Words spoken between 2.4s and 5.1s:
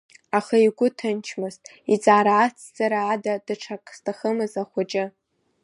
ацҵара ада даҽак зҭахымыз ахәыҷы.